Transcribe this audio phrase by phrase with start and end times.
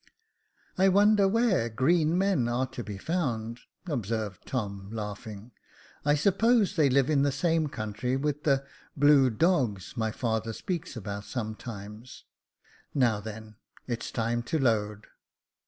[0.79, 5.51] I wonder where green men are to be found?" observed Tom, laughing;
[6.03, 8.65] I suppose they live in the same country with the
[8.97, 12.23] blue dogs my father speaks about sometimes.
[12.95, 15.05] Now, then, it's time to load."